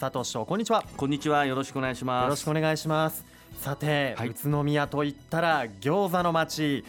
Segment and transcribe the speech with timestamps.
[0.00, 0.82] 佐藤市長こんにちは。
[0.96, 1.44] こんにちは。
[1.44, 2.24] よろしくお願いします。
[2.24, 3.22] よろしくお願いします。
[3.58, 6.86] さて、はい、宇都宮といったら餃子の街。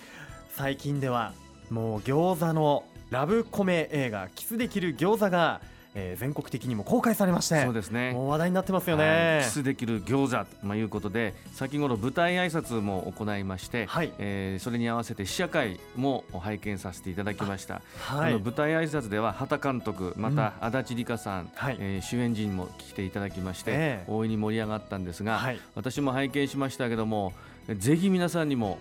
[0.51, 1.33] 最近では
[1.69, 5.60] もう餃子のラブコメ映画キスできる餃子が
[5.93, 8.12] えー、全国的にも公開されましてそうですね。
[8.13, 27.34] もう話題になってますよね、はい、キスできる餃子ということで先頃舞台挨拶も行いまして、はい、えー、それに合わせて試写会も拝見させていただきました、はい、あの舞台挨拶では畑監督また足立梨花さん、うん、はい、えー、主演陣も来ていただきまして、えー、大いに盛り上がったんですが、はい、私も拝見しましたけども
[27.78, 28.80] ぜひ皆さんにも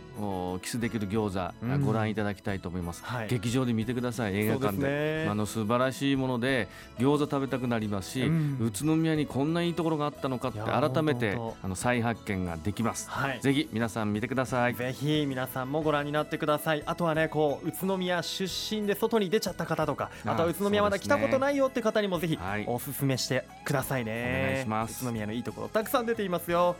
[0.62, 4.36] キスできる餃子、ご覧いただきたいと思います、はい、劇場で見てください。
[4.36, 6.66] 映画館で、ね、あの素晴らしいもので
[7.00, 14.74] 餃子食べたくなりますし、うん、宇都宮にこんないいところがあったのかって改めてあの再発見ができます、はい、ぜひ皆さん見てください。
[14.74, 16.82] ぜひ皆さんもご覧になってください。
[16.86, 25.02] あとはねこう宇都宮出身で外に出ちゃった方とかあとは宇都宮まだ来たことないよって方にもぜひおすすめしてくださいね、お願いします。
[25.02, 26.76] 宇都宮のいいところたくさん出ていますよ。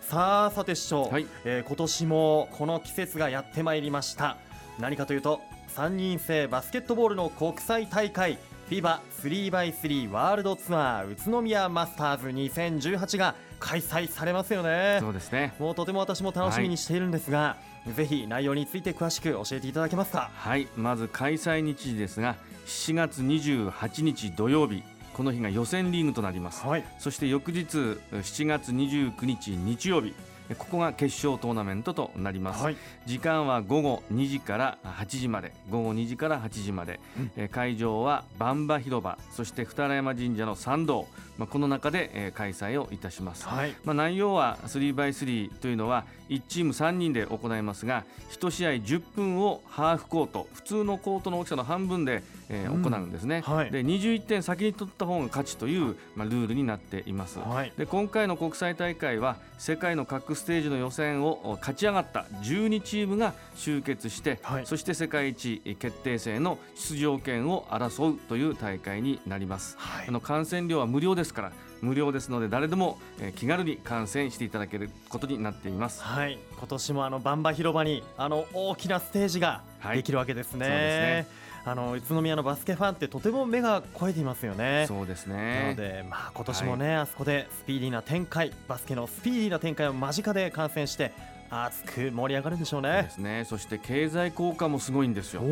[0.00, 4.38] さあさて市長、はい、えー、今年もこの季節がやってまいりました。
[4.78, 5.40] 何かというと
[5.76, 8.38] 3人制バスケットボールの国際大会
[8.70, 14.98] FIBA3x3 ワールドツアー宇都宮マスターズ2018が開催されますよね。
[15.00, 15.54] そうですね。
[15.58, 20.30] もうとても私も楽しみにしているんですが、はい、ぜひ内容について詳しく教えていただけますか？
[20.32, 30.14] はいまず開催日時ですが7月28日土曜日この日が予選リーグとなります、はい、そして翌日7月29日日曜日
[30.58, 35.52] ここが決勝トーナメントとなります、はい、時間は午後2時から8時まで。
[35.70, 37.00] 午後2時から8時まで、
[37.36, 39.18] うん、会場は万場広場。
[39.30, 41.06] そして二荒山神社の参道、
[41.38, 50.48] まあ、この中で開催をいたします、はい、まあ、内容は 3x3 というのは1チーム3人で行いますが1試合10分をハーフコート。
[50.52, 71.52] 普通のコートの大きさの半分で、えー、行うんですね、はい、で21点先に取った方が勝ちという、まあ、ルールになっています、はい、で今回の国際大会は世界の各ステージの予選を勝ち上がった12チームが集結して、はい、そして世界一決定戦の出場権を争うという大会になります、あの観戦料は無料ですから
[71.82, 76.02] 無料ですので誰でも、え気軽に観戦していただけることになっています。
[76.02, 76.38] はい。
[76.58, 79.62] 今年もあのバンバ広場にあの大きなステージが
[79.94, 84.86] できるわけですね、はい、そうですねあの宇都宮のバスケファンってとても目が超えていますよね。
[84.88, 91.12] そうですねなので、まあ、今年もね、はい、あそこでスピーディーな展開バスケのスピーディーな展開を間近で観戦して
[91.50, 92.90] 熱く盛り上がるんでしょうね。
[92.92, 95.42] そうですねそして経済効果もすごいんですよ。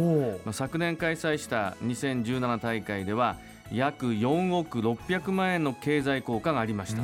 [0.44, 3.36] まあ、昨年開催した2017大会では
[3.72, 7.02] 約4億600万円の経済効果がありました。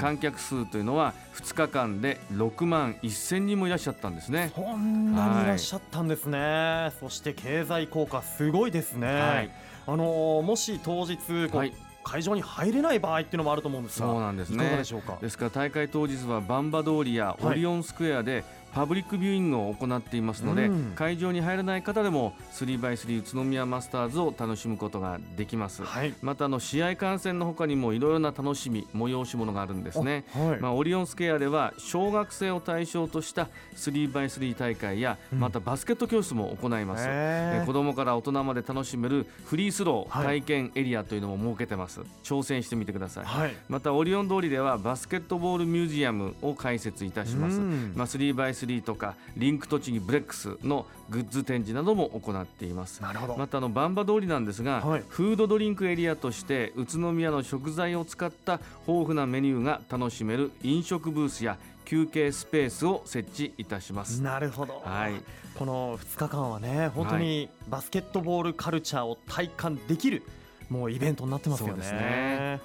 [0.00, 4.52] 観客数というのは2日間で6万1000人もいらっしゃったんですね。
[4.54, 9.50] そんなにいらっしゃったんですね、はい、そして経済効果すごいですね、はい、
[9.86, 11.18] あのもし当日
[11.52, 11.72] はい、
[12.04, 14.76] 会場に入れない場合っていうのもあると思うんですがそうなんですね。
[14.76, 15.18] でしょうか？
[15.20, 42.00] ですから大会当日はバンバ通りやオリオンスクエアでパブリックビューイングを行っていますので、うん、会場に入らない方でも 3x3 宇都宮マスターズを楽しむことができます、はい、またあの試合観戦のほかにもいろいろな楽しみ催し物があるんですね、はい、まあ、オリオンスケアでは小学生を対象とした 3x3 大会や、またバスケット教室も行います、え子供から大人まで楽しめるフリースロー体験エリアというのも設けてます。
[42.22, 53.02] 挑戦してみてください、はい、またオリオン通りではバスケットボールミュージアムを開設いたします、まあ、3x3 3とかリンク栃木ブレックスのグッズ展示なども行っています。
[53.02, 53.36] なるほど。
[53.36, 64.20] またあのバンバ通りなんですが、はい、フードドリンクエリアとして宇都宮の食材を使った豊富なメニューが楽しめる飲食ブースや休憩スペースを設置いたします。
[64.20, 65.14] なるほど、はい、
[65.58, 70.22] この2日間はね本当にバスケットボールカルチャーを体感できる、
[70.68, 72.60] もうイベントになってますよね。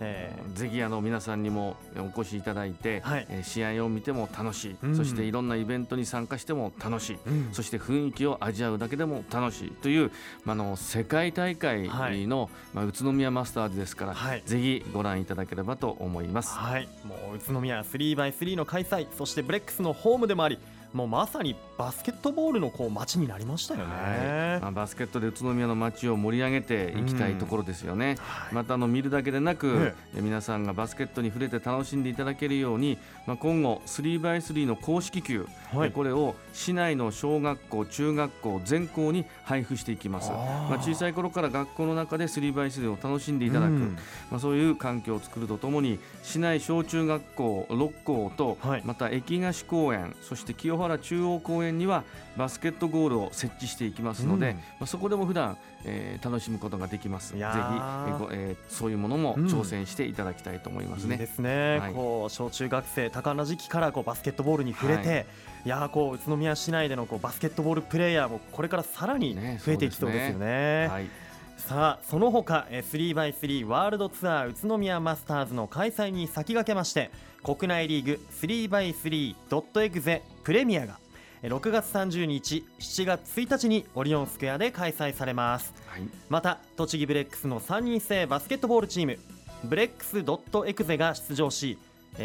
[0.00, 9.70] えー、ぜひあの皆さんにもお越しいただいて、はい、えー、試合を見ても楽しい、うん、そしていろんなイベントに参加しても楽しい、うん、そして雰囲気を味わうだけでも楽しい。
[9.70, 10.10] という、
[10.44, 12.26] まあの世界大会の、はい、
[12.72, 16.54] まあ、宇都宮マスターズですから、はい、ぜひご覧いただければと思います。
[16.54, 20.58] はい、もう宇都宮 3x3 の開催そしてブレックスのホームでもあり
[20.94, 32.96] もうまさにバスケットボールのこう街になりましたよね、はい、まあ、バスケットで宇都宮の街を盛り上げていきたいところですよね、うんはい、またあの見るだけでなく、え皆さんがバスケットに触れて楽しんでいただけるように、
[33.26, 40.30] まあ、今後 3x3 の公式球、はい、これを市内の小学校中学校全校に配布していきます。
[40.30, 43.98] まあ、小さい頃から学校の中で 3x3 を楽しんでいただく、うん、
[44.30, 52.04] まあ、そういう環境を作るとともに市内小中学校6校と、また駅菓子公園そして清原原中央公園には
[52.36, 57.32] バスケットゴールを設置していきますので、うん、まあ、そこでも普段、えー、楽しむことができます。
[57.32, 61.16] ぜひ、えーえー、そういうものも挑戦していただきたいと思いますね。
[61.16, 65.26] うん、いいですね、はい、こう小中学生多感な時期からこうバスケットボールに触れて、はい、
[65.66, 70.46] いやこう宇都宮市内でのこうバスケットボールプレーヤーもこれからさらに増えていきそうですよね。
[70.46, 70.88] ね。
[70.88, 71.23] はい
[71.68, 77.10] さあその他 3x3 ワールドツアー宇都宮マスターズの開催に先駆けまして
[77.42, 80.98] 国内リーグ 3x3.exe プレミアが
[81.42, 89.18] 6月30日7月1日にオリオンスクエアで開催されます、はい、また栃木ブレックスの3人制バスケットボールチーム
[89.64, 91.78] ブレックスドットエクゼが出場し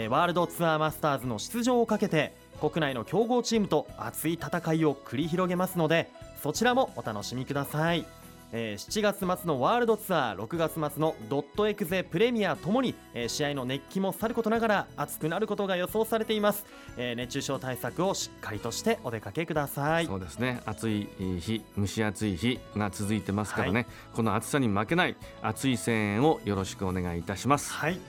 [0.09, 6.11] ワールドツアーマスターズの出場をかけて国内の強豪チームと熱い戦いを繰り広げますので
[6.43, 8.05] そちらもお楽しみください
[8.51, 16.65] えー、7月末のワールドツアー6月末のドットエクゼプレミアともに、えー、試合の熱気もさることながら熱くなることが予想されています、
[16.97, 20.05] えー、熱中症対策をしっかりとしてお出かけください。
[20.05, 20.61] そうですね。
[20.65, 27.73] 暑い日蒸し暑い日が続いてますからね、はい、この暑さに負けない熱い声援をよろしくお願いいたします。
[27.73, 27.99] はい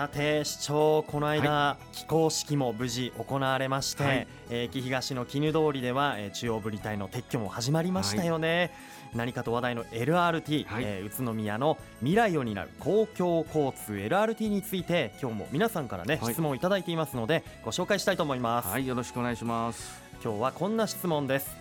[0.00, 8.72] さて市長この間、はい、起工式も無事行われまして、はい、え東の絹通りでは、えー、中央分離帯の撤去も始まりましたよね、
[9.10, 18.68] はい、何かと話題の LRT、はい、えー、宇都宮の未来を担う公共交通 LRT について今日も皆さんからね、質問をいただいていますのでご紹介したいと思います。
[18.68, 20.00] はいよろしくお願いします。
[20.24, 21.54] 今日はこんな質問です。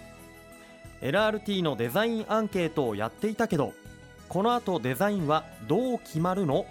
[1.01, 3.73] LRT のデザインアンケートをやっていたけど
[4.29, 6.65] この後デザインはどう決まるの？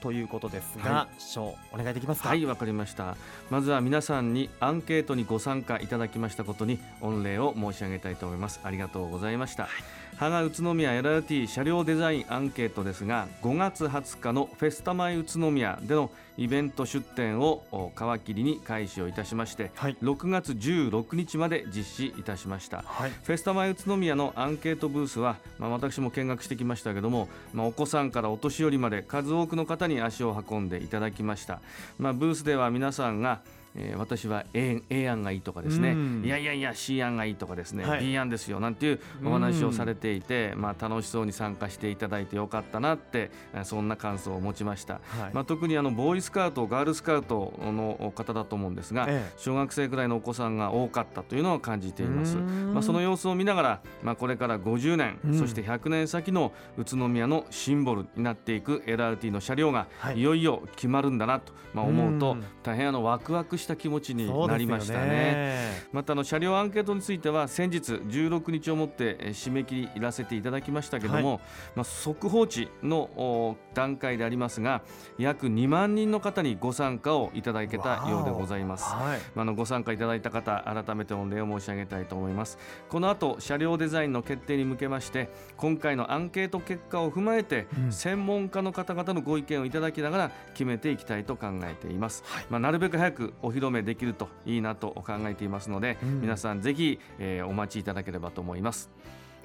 [0.00, 1.38] ということですが、はい、
[1.72, 2.30] お願いできますか？
[2.30, 3.16] はいわかりました。
[3.50, 8.60] まずは皆さんにアンケートにご参加いただきましたことに御礼を申し上げたいと思います。
[8.64, 9.72] ありがとうございました、はい
[10.18, 17.62] 羽賀宇都宮 LRT 車両デザインアンケートですが5月20日のフェスタマイ宇都宮でのイベント出展を
[17.94, 31.60] 皮切りに開始をいたしまして、はい、6月16日まで実施いたしました、はい、フェスタマイ宇都宮のアンケートブースは、まあ、私も見学してきましたけども、まあ、お子さんからお年寄りまで数多くの方に足を運んでいただきました、
[31.98, 33.40] まあ、ブースでは皆さんが
[33.76, 43.30] えー、私は A, A 案がいいとかですね、いやいやいや C 案がいいとかですね、はい、B 案ですよなんていうお話をされていて、まあ、楽しそうに参加していただいてよかったなって
[43.64, 60.22] そんな感想を持ちました、はい、まあ、特にあのボーイスカウトガールスカウトの方だと思うんですが、ええ、小学生くらいのお子さんが多かったというのを感じています、まあ、その様子を見ながら、まあ、これから50年、うん、そして100年先の宇都宮のシンボルになっていく LRT の車両がい。
[60.22, 71.40] よいよ決まるんだなと、まあ、思うと大変あのワクワクした気持ちになりましたね、ね、またあの車両アンケートについては先日16日をもって締め切らせていただきましたけども、はい、
[71.76, 74.82] まあ、速報値の段階でありますが
[75.18, 82.58] 約2万人の方にご参加をいただけたようでございます、はい、あのご参加いただいた方改めて御礼を申し上げたいと思います。
[82.88, 98.90] この後車両デザインの決定に向けまして今回のアンケート結果を踏まえて、うん、専門家の方々のご意見をいただきながら決めていきたいと考えています、はい、まあ、なるべく早くお披露目できるといいなと考えていますので、うん、皆さんぜひ、えー、お待ちいただければと思います。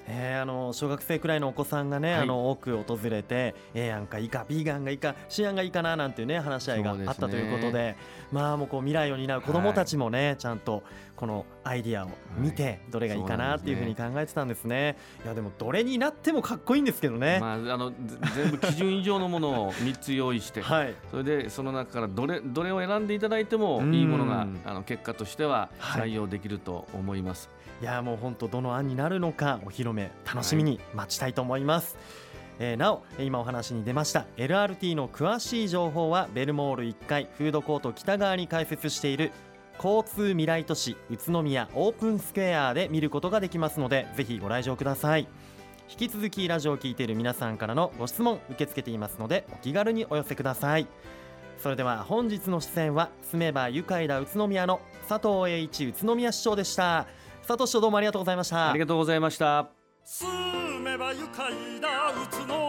[0.08, 7.96] えー、あの小学生くらいのお子さんがね、はい、あの多く訪れて A 案かいいか B 案がいいか C 案がいいかななんていうね話し合いがあったということで、ね、
[8.32, 10.82] まあもうこう未来を担う子どもたちもね、はい、ちゃんと
[11.16, 14.96] このアイディアを見てどれがいいかなっていうふうに考えてたんですね。
[15.24, 17.38] いやでもどれになってもかっこいいんですけどね。
[17.40, 17.92] まああの
[18.34, 27.55] 全部基準以上のものを3つ用意して、はい、それでその中からどれどれを選んでいただいてもいいものがあの結果としては採用できると思います。
[27.80, 31.94] はい、いやもう本当どの案になるのかお披露目楽しみに待ちたいと思います。
[31.94, 32.26] はい
[32.58, 39.32] えー、なお今お話に出ました LRT の詳しい情報はベルモール1階フードコート北側に開設している
[39.76, 45.28] 交通未来都市宇都宮オープンスクエアで見ることができますのでぜひご来場ください。
[45.88, 50.86] 引き続きラジオを聴いている皆さんからのご質問受け付けていますのでお気軽にお寄せください。
[51.58, 57.06] それでは本日の出演は住めば愉快だ宇都宮の佐藤栄一宇都宮市長でした
[57.46, 58.70] 佐藤市長どうもありがとうございました。
[58.70, 59.68] ありがとうございました。
[60.04, 62.65] 住めば愉快だ宇都宮